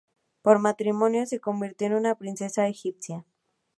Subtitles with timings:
[0.41, 3.23] Por matrimonio se convirtió en una princesa egipcia.